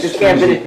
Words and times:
just 0.00 0.18
can't 0.18 0.40
believe. 0.40 0.66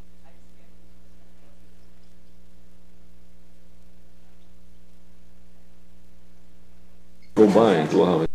Combined, 7.36 7.94
wow. 7.94 8.30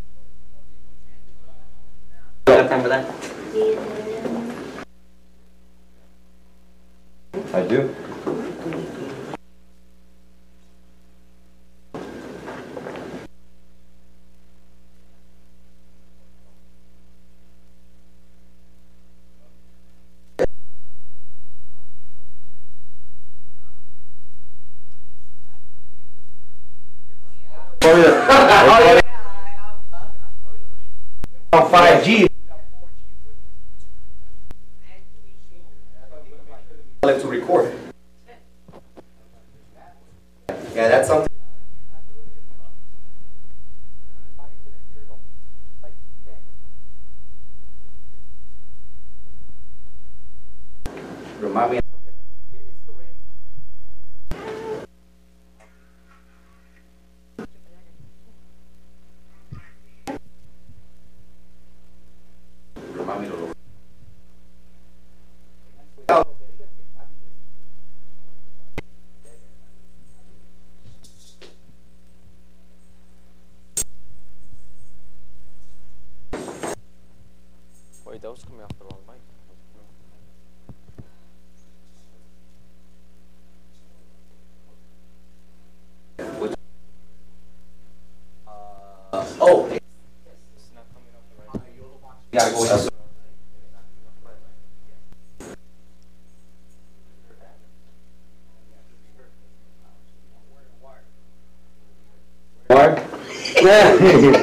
Turn. 104.06 104.35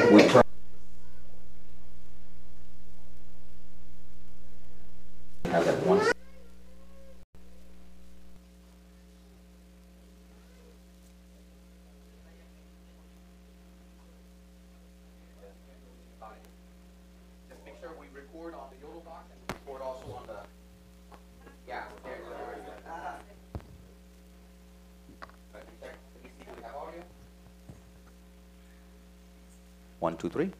One, 30.04 30.18
two, 30.18 30.28
three. 30.28 30.50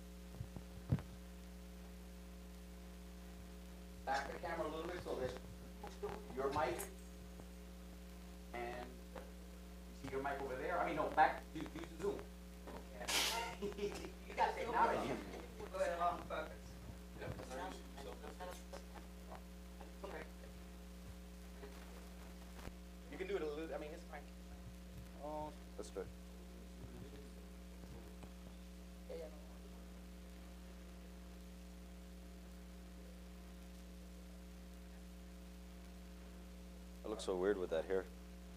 Look 37.14 37.22
so 37.22 37.38
weird 37.38 37.54
with 37.62 37.70
that 37.70 37.86
hair. 37.86 38.02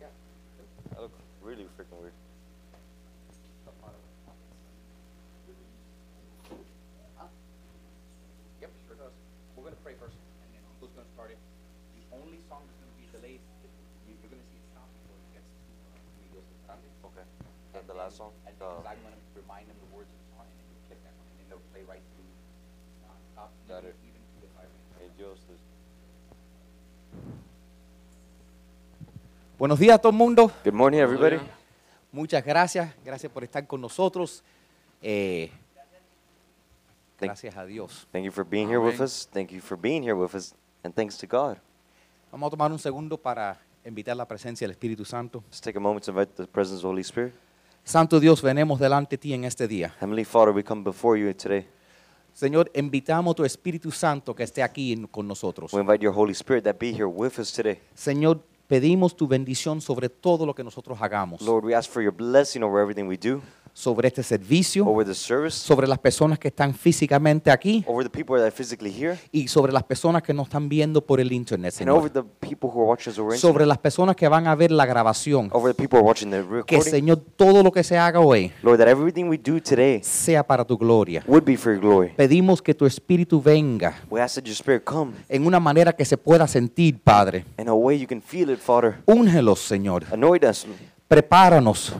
Yeah. 0.01 0.09
I 0.97 1.01
look 1.05 1.13
really 1.45 1.69
freaking 1.77 2.01
weird. 2.01 2.17
Yep, 8.57 8.71
sure 8.89 8.97
does. 8.97 9.13
We're 9.53 9.69
gonna 9.69 9.77
pray 9.85 9.93
first, 10.01 10.17
and 10.17 10.49
then 10.57 10.65
who's 10.81 10.89
gonna 10.97 11.05
start 11.13 11.29
it? 11.29 11.37
The 12.01 12.17
only 12.17 12.41
song 12.49 12.65
that's 12.65 12.81
gonna 12.81 12.97
be 12.97 13.05
delayed, 13.13 13.45
you- 14.09 14.17
you're 14.25 14.33
gonna 14.33 14.41
see 14.49 14.57
it 14.57 14.65
stop 14.73 14.89
before 14.89 15.21
it 15.21 15.37
gets 15.37 15.45
to, 15.53 15.69
uh, 15.93 16.17
Amigos 16.17 16.41
del 16.49 16.57
Grande. 16.65 16.89
Okay. 17.13 17.25
That 17.77 17.85
the 17.85 17.93
last 17.93 18.17
song? 18.17 18.33
And 18.49 18.57
Uh, 18.57 18.81
I'm 18.89 18.97
gonna 19.05 19.21
remind 19.37 19.69
them 19.69 19.77
the 19.85 19.93
words 19.93 20.09
of 20.09 20.17
the 20.17 20.29
song, 20.33 20.49
and 20.49 20.57
then 20.57 20.65
you 20.73 20.81
click 20.89 20.97
that 21.05 21.13
one, 21.13 21.29
and 21.29 21.37
then 21.37 21.45
they'll 21.53 21.67
play 21.69 21.83
right 21.85 22.01
through, 22.17 22.33
non-stop, 23.05 23.53
Got 23.69 23.85
it. 23.85 23.93
even 24.01 24.17
to 24.17 24.41
the 24.41 24.49
five 24.57 24.65
minutes. 24.65 24.97
Hey, 24.97 25.09
Dios, 25.13 25.45
Buenos 29.57 29.79
días 29.79 29.95
a 29.95 29.97
todo 29.97 30.11
el 30.11 30.17
mundo. 30.17 30.51
Good 30.63 30.73
morning, 30.73 30.99
everybody. 30.99 31.37
Muchas 32.11 32.43
gracias. 32.45 32.93
Gracias 33.03 33.31
por 33.31 33.43
estar 33.43 33.65
con 33.65 33.81
nosotros. 33.81 34.43
Eh, 35.01 35.49
Thank- 37.17 37.29
gracias 37.31 37.57
a 37.57 37.65
Dios. 37.65 38.07
Thank 38.11 38.25
you 38.25 38.31
for 38.31 38.45
being 38.45 38.67
here 38.67 38.77
with 38.77 38.95
Amén. 38.95 39.05
us. 39.05 39.27
Thank 39.31 39.49
you 39.51 39.61
for 39.61 39.77
being 39.77 40.03
here 40.03 40.13
with 40.13 40.35
us. 40.35 40.53
And 40.83 40.93
thanks 40.93 41.17
to 41.17 41.27
God. 41.27 41.57
Vamos 42.31 42.47
a 42.47 42.51
tomar 42.51 42.71
un 42.71 42.79
segundo 42.79 43.17
para 43.17 43.59
invitar 43.83 44.15
la 44.15 44.27
presencia 44.27 44.65
del 44.67 44.71
Espíritu 44.71 45.05
Santo. 45.05 45.43
Let's 45.47 45.61
take 45.61 45.77
a 45.77 45.81
moment 45.81 46.05
to 46.05 46.11
invite 46.11 46.33
the 46.35 46.45
presence 46.47 46.77
of 46.77 46.81
the 46.83 46.87
Holy 46.89 47.01
Spirit. 47.01 47.33
Santo 47.83 48.19
Dios, 48.19 48.41
venemos 48.41 48.79
delante 48.79 49.15
de 49.15 49.17
ti 49.17 49.33
en 49.33 49.45
este 49.45 49.67
día. 49.67 49.95
Heavenly 49.99 50.25
Father, 50.25 50.53
we 50.53 50.63
come 50.63 50.83
before 50.83 51.17
you 51.19 51.33
today. 51.33 51.65
Señor, 52.33 52.69
invitamos 52.75 53.31
a 53.31 53.35
tu 53.35 53.43
Espíritu 53.45 53.89
Santo 53.91 54.35
que 54.35 54.43
esté 54.43 54.61
aquí 54.61 54.95
con 55.09 55.27
nosotros. 55.27 55.73
We 55.73 55.81
invite 55.81 56.03
your 56.03 56.13
Holy 56.13 56.33
Spirit 56.33 56.63
that 56.65 56.75
be 56.77 56.91
here 56.91 57.07
with 57.07 57.39
us 57.39 57.51
today. 57.51 57.79
Señor, 57.95 58.41
pedimos 58.67 59.15
tu 59.15 59.27
bendición 59.27 59.81
sobre 59.81 60.09
todo 60.09 60.45
lo 60.45 60.53
que 60.53 60.63
nosotros 60.63 61.01
hagamos. 61.01 61.41
Lord, 61.41 61.65
we 61.65 61.75
ask 61.75 61.89
for 61.89 62.01
your 62.01 62.13
blessing 62.13 62.61
over 62.61 62.81
everything 62.81 63.07
we 63.07 63.17
do, 63.17 63.41
sobre 63.77 64.07
este 64.07 64.23
servicio, 64.23 64.87
over 64.87 65.05
the 65.05 65.13
service, 65.13 65.55
sobre 65.55 65.87
las 65.87 65.99
personas 65.99 66.39
que 66.39 66.47
están 66.47 66.73
físicamente 66.73 67.51
aquí 67.51 67.85
over 67.85 68.03
the 68.03 68.09
people 68.09 68.35
that 68.35 68.41
are 68.47 68.51
physically 68.51 68.91
here, 68.91 69.19
y 69.31 69.47
sobre 69.47 69.71
las 69.71 69.83
personas 69.83 70.23
que 70.23 70.33
nos 70.33 70.47
están 70.47 70.67
viendo 70.67 70.99
por 70.99 71.19
el 71.19 71.31
internet, 71.31 71.73
Señor. 71.73 72.09
the 72.09 72.23
people 72.39 72.71
who 72.71 72.81
are 72.81 72.89
watching 72.89 73.11
us 73.11 73.19
over 73.19 73.37
Sobre 73.37 73.67
las 73.67 73.77
personas 73.77 74.15
que 74.15 74.27
van 74.27 74.47
a 74.47 74.55
ver 74.55 74.71
la 74.71 74.87
grabación. 74.87 75.51
Que. 76.65 76.81
Señor, 76.81 77.17
todo 77.35 77.61
lo 77.61 77.71
que 77.71 77.83
se 77.83 77.99
haga 77.99 78.19
hoy 78.19 78.51
Lord, 78.63 78.79
that 78.79 78.87
everything 78.87 79.25
we 79.25 79.37
do 79.37 79.61
today 79.61 80.01
sea 80.01 80.41
para 80.41 80.65
tu 80.65 80.75
gloria. 80.75 81.23
would 81.27 81.43
be 81.45 81.55
for 81.55 81.73
your 81.73 81.81
glory. 81.81 82.09
Pedimos 82.17 82.63
que 82.63 82.73
tu 82.73 82.87
Espíritu 82.87 83.39
venga 83.39 84.01
en 85.29 85.45
una 85.45 85.59
manera 85.59 85.93
que 85.93 86.03
se 86.03 86.17
pueda 86.17 86.47
sentir, 86.47 86.99
Padre. 87.03 87.45
in 87.59 87.67
a 87.67 87.75
way 87.75 87.99
you 87.99 88.07
can 88.07 88.23
feel 88.23 88.49
it, 88.49 88.57
Father. 88.57 88.95
Úngelos, 89.05 89.59
Señor. 89.59 90.03
Anoint 90.11 90.43
us, 90.43 90.65
Prepáranos 91.07 91.95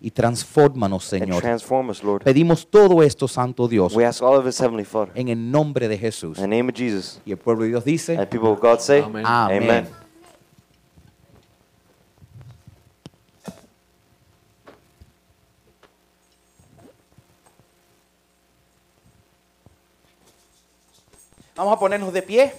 y 0.00 0.10
transfórmanos, 0.10 1.04
Señor. 1.04 1.42
transform 1.42 1.90
us, 1.90 2.02
Lord. 2.02 2.22
Pedimos 2.22 2.66
todo 2.66 3.02
esto, 3.02 3.28
Santo 3.28 3.68
Dios, 3.68 3.94
We 3.94 4.06
ask 4.06 4.22
all 4.22 4.38
of 4.38 4.46
us, 4.46 4.58
Heavenly 4.58 4.86
Father, 4.86 5.12
en 5.14 5.28
el 5.28 5.50
nombre 5.50 5.88
de 5.88 5.98
Jesús. 5.98 6.38
in 6.38 6.44
the 6.44 6.48
name 6.48 6.70
of 6.70 6.74
Jesus. 6.74 7.20
Y 7.26 7.32
el 7.32 7.36
pueblo 7.38 7.64
de 7.64 7.68
Dios 7.70 7.84
dice, 7.84 8.16
And 8.16 8.28
people 8.28 8.48
of 8.48 8.60
God 8.60 8.78
say, 8.80 9.02
Amen. 9.02 9.26
Amén. 9.26 9.62
Amen. 9.62 9.88
Vamos 21.56 21.74
a 21.74 21.78
ponernos 21.78 22.12
de 22.12 22.22
pie. 22.22 22.54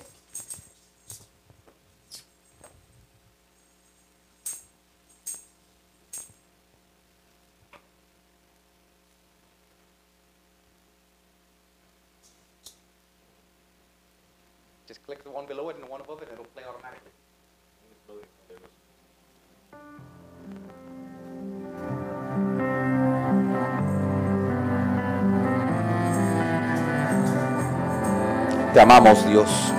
Te 28.73 28.79
amamos, 28.79 29.25
Dios. 29.25 29.73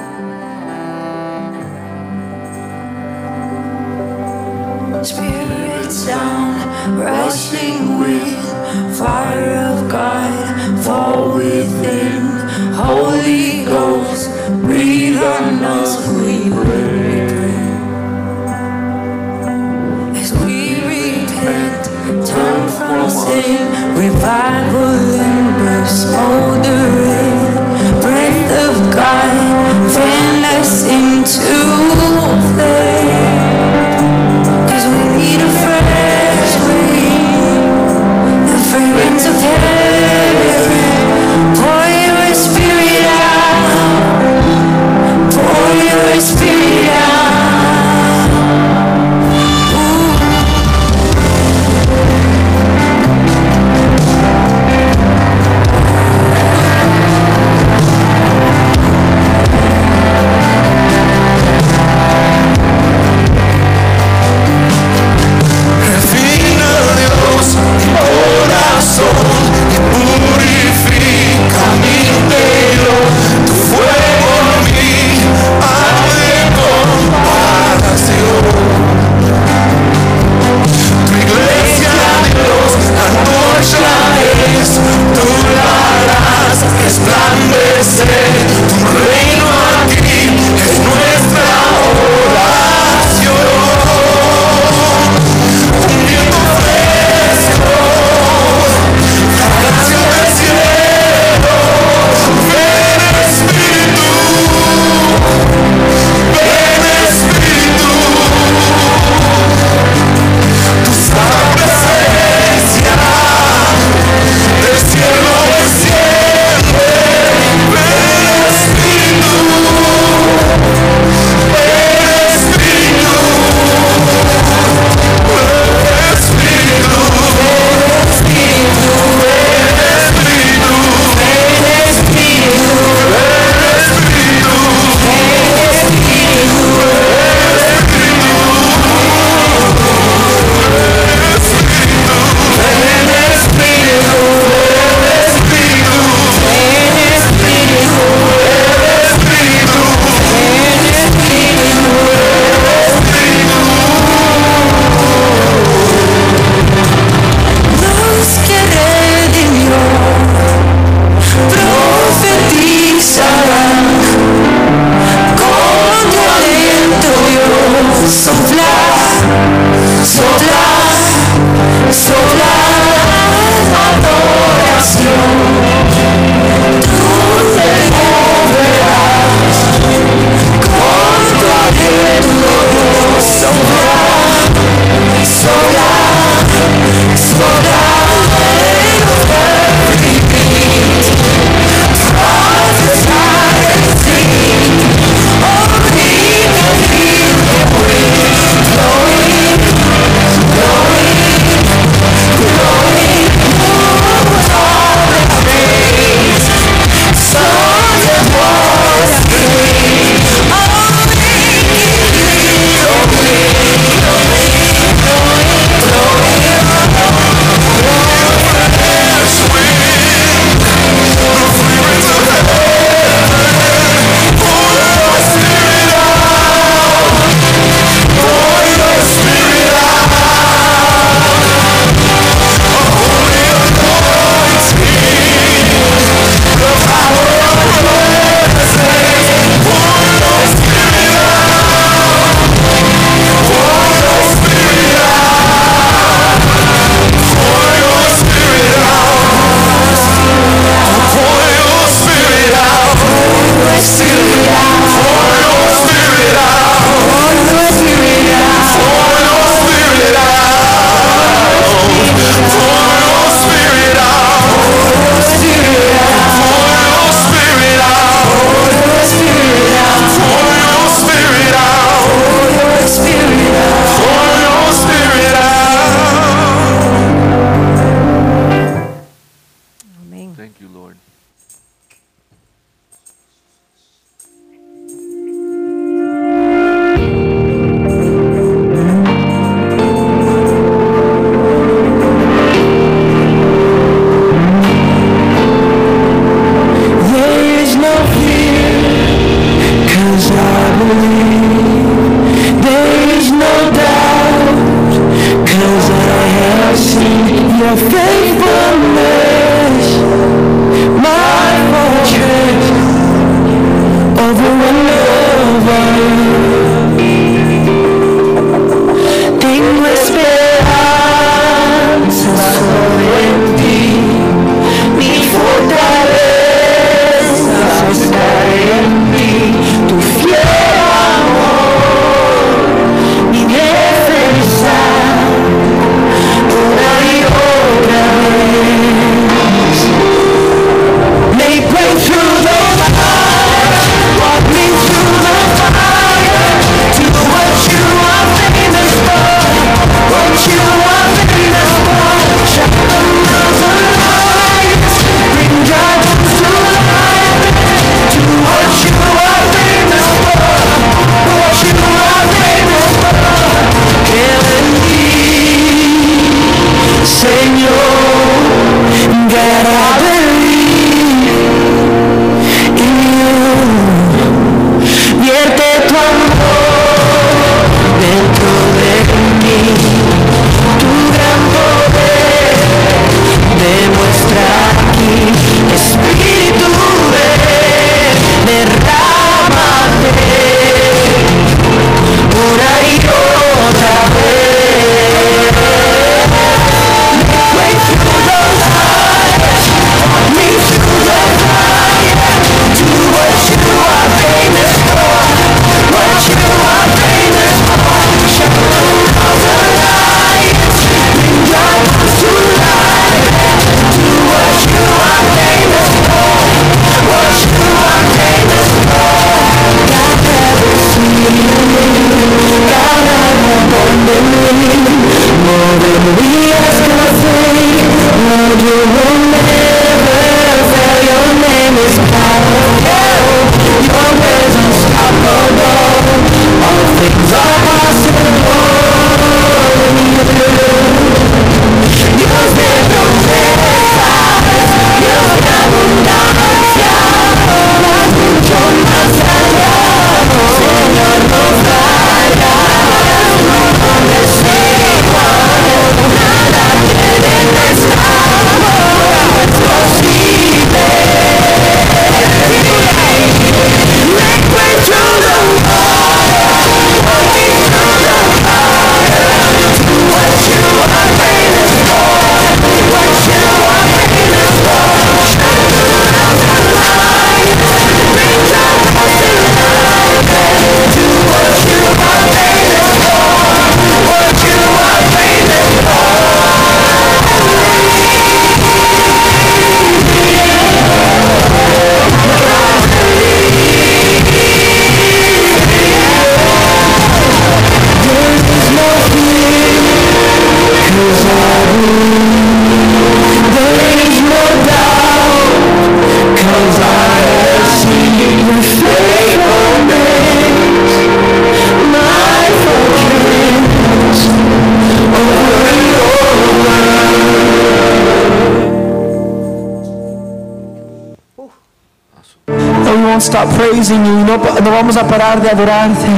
Stop 523.33 523.48
praising 523.57 524.05
you. 524.05 524.16
No, 524.29 524.37
no 524.37 524.70
vamos 524.70 524.96
a 524.96 525.05
parar 525.09 525.40
de 525.40 525.48
adorarte. 525.48 526.12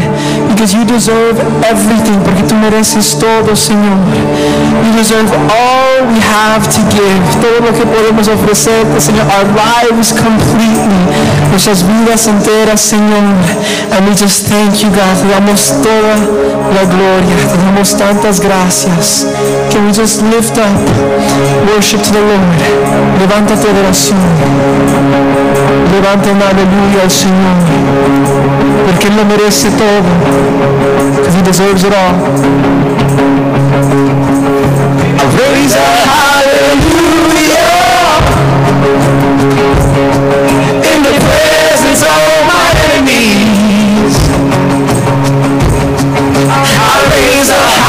Because 0.50 0.74
you 0.74 0.84
deserve 0.84 1.38
everything. 1.62 2.18
Porque 2.24 2.42
tú 2.42 2.56
mereces 2.56 3.16
todo, 3.18 3.54
Señor. 3.54 3.98
You 4.84 4.92
deserve 4.98 5.30
all 5.30 6.10
we 6.10 6.18
have 6.18 6.66
to 6.66 6.80
give. 6.90 7.22
Todo 7.40 7.58
lo 7.66 7.72
que 7.72 7.86
podemos 7.86 8.26
ofrecerte, 8.26 9.00
Señor. 9.00 9.26
Our 9.36 9.46
lives 9.54 10.12
completely. 10.12 11.02
Nuestras 11.50 11.84
vidas 11.86 12.26
enteras, 12.26 12.80
Señor. 12.80 13.22
And 13.94 14.08
we 14.08 14.14
just 14.16 14.48
thank 14.48 14.82
you, 14.82 14.90
God. 14.90 15.14
Te 15.22 15.28
damos 15.28 15.72
toda 15.82 16.14
la 16.74 16.84
gloria. 16.84 17.36
Te 17.48 17.56
damos 17.64 17.96
tantas 17.96 18.40
gracias. 18.40 19.26
Can 19.70 19.86
we 19.86 19.92
just 19.92 20.22
lift 20.22 20.58
up 20.58 20.74
worship 21.70 22.02
to 22.02 22.10
the 22.10 22.20
Lord? 22.20 22.58
Levanta 23.20 23.54
tu 23.54 23.68
adoración. 23.68 24.18
Levanta 25.94 26.30
una 26.32 26.48
aleluya 26.48 27.03
al 27.04 27.10
Señor. 27.10 27.56
Porque 28.86 29.08
Él 29.08 29.16
lo 29.16 29.24
merece 29.26 29.68
todo. 29.70 30.00
He 31.36 31.42
deserves 31.42 31.84
it 31.84 31.92
all. 31.92 32.14
I 35.20 35.24
raise 35.36 35.76
a 35.76 35.78
hallelujah 36.08 37.34
in 40.92 41.02
the 41.02 41.14
presence 41.28 42.02
of 42.02 42.46
my 42.48 42.72
enemies. 42.86 44.16
I 46.48 46.96
raise 47.12 47.50
a 47.50 47.83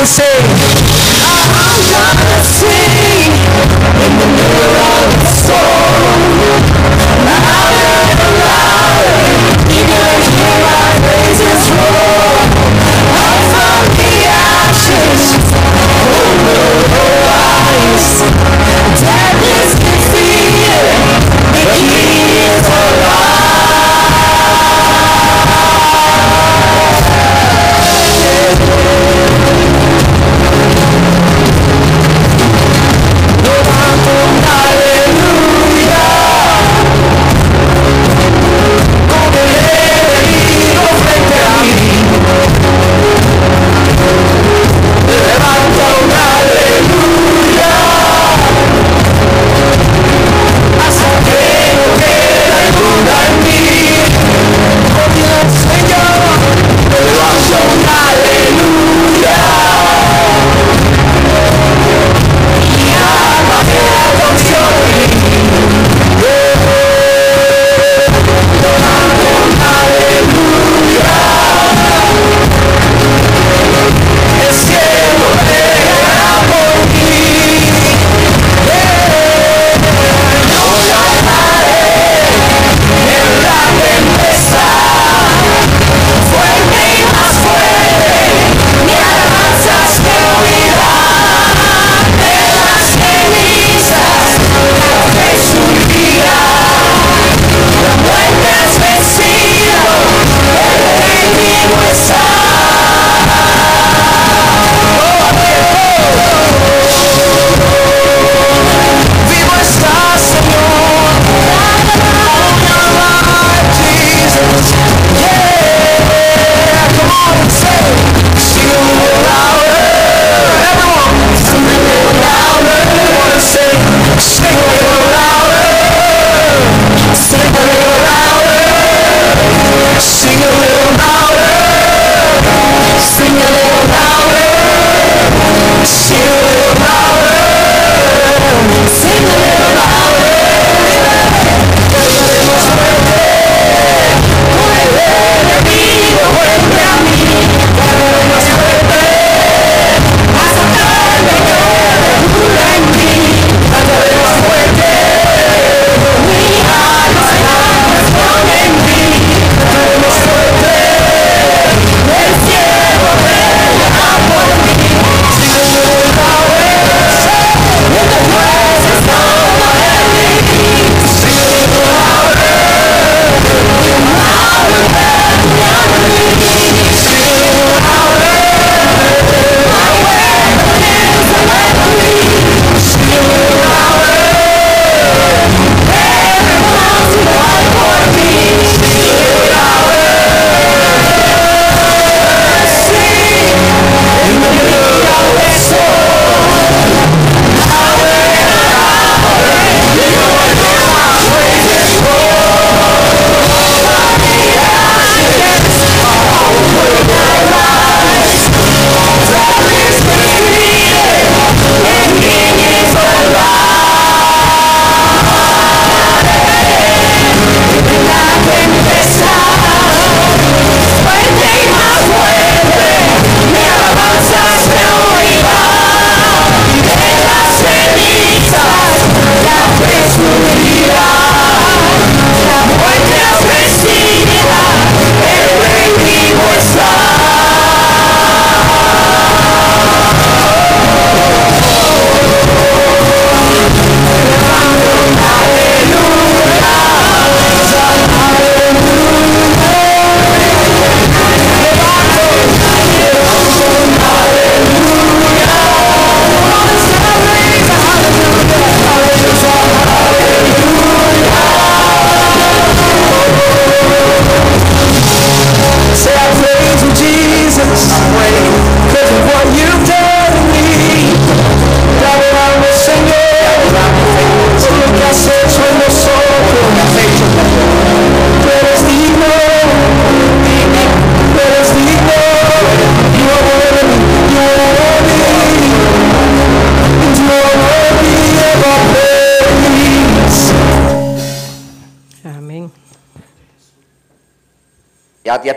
Eu 0.00 0.06
sei. 0.06 0.79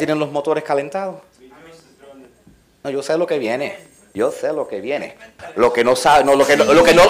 Tienen 0.06 0.20
los 0.20 0.34
motores 0.34 0.66
calentados? 0.66 1.16
No, 2.84 2.90
yo 2.90 3.02
sé 3.02 3.18
lo 3.18 3.26
que 3.26 3.40
viene. 3.40 3.78
Yo 4.14 4.34
sé 4.34 4.52
lo 4.52 4.68
que 4.68 4.82
viene. 4.82 5.16
Lo 5.56 5.72
que 5.72 5.86
no 5.86 5.96
sabe, 5.96 6.26
no, 6.26 6.36
lo 6.36 6.46
que 6.46 6.58
no, 6.58 6.66
lo 6.66 6.84
que 6.84 6.94
no. 6.94 7.04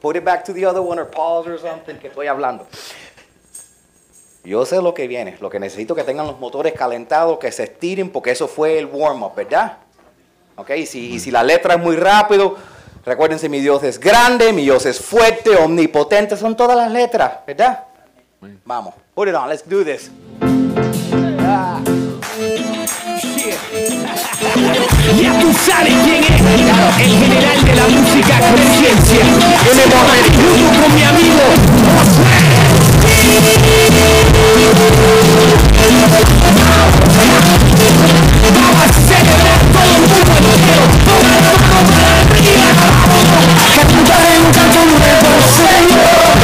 Put 0.00 0.16
it 0.16 0.24
back 0.24 0.44
to 0.44 0.52
the 0.52 0.66
other 0.66 0.80
one 0.80 1.00
or 1.00 1.08
pause 1.08 1.48
or 1.48 1.56
something 1.56 1.94
que 2.00 2.08
estoy 2.08 2.26
hablando. 2.26 2.66
Yo 4.42 4.66
sé 4.66 4.82
lo 4.82 4.92
que 4.92 5.06
viene. 5.06 5.36
Lo 5.40 5.48
que 5.48 5.60
necesito 5.60 5.94
que 5.94 6.02
tengan 6.02 6.26
los 6.26 6.40
motores 6.40 6.72
calentados, 6.72 7.38
que 7.38 7.52
se 7.52 7.62
estiren, 7.62 8.10
porque 8.10 8.32
eso 8.32 8.48
fue 8.48 8.76
el 8.76 8.86
warm-up, 8.86 9.36
¿verdad? 9.36 9.78
¿Ok? 10.56 10.70
Y 10.70 10.86
si, 10.86 11.14
y 11.14 11.20
si 11.20 11.30
la 11.30 11.44
letra 11.44 11.74
es 11.74 11.80
muy 11.80 11.94
rápido, 11.94 12.56
recuérdense, 13.04 13.48
mi 13.48 13.60
Dios 13.60 13.84
es 13.84 14.00
grande, 14.00 14.52
mi 14.52 14.62
Dios 14.62 14.84
es 14.84 14.98
fuerte, 14.98 15.54
omnipotente, 15.54 16.36
son 16.36 16.56
todas 16.56 16.76
las 16.76 16.90
letras, 16.90 17.34
¿verdad? 17.46 17.93
Man. 18.44 18.60
Vamos. 18.66 18.94
Put 19.14 19.28
it 19.28 19.34
on. 19.34 19.48
Let's 19.48 19.62
do 19.62 19.84
this. 19.84 20.10
Ya 25.20 25.38
tú 25.38 25.52
sabes 25.52 25.94
quién 26.04 26.24
es 26.24 26.30
El 26.30 27.10
general 27.18 27.64
de 27.64 27.74
la 27.74 27.86
música 27.88 28.38
conciencia 28.40 29.24
Tenemos 29.64 30.04
el 30.18 30.28
grupo 30.36 30.82
con 30.82 30.94
mi 30.94 31.02
amigo 31.02 31.44
Vamos 38.54 38.80
a 38.80 38.88
celebrar 38.92 39.60
todo 39.72 39.84
el 39.84 40.00
mundo 40.00 40.48
entero 40.54 40.84
Ponga 41.04 41.36
la 41.40 41.52
mano 41.60 41.80
para 41.90 42.12
arriba 42.20 42.70
Que 43.74 43.82
tú 43.86 43.96
estás 44.02 44.22
en 44.34 44.40
un 44.44 44.52
canto 44.52 44.80
nuevo, 44.84 45.30
señor 45.56 46.43